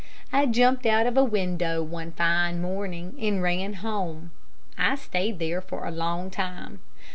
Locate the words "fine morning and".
2.13-3.39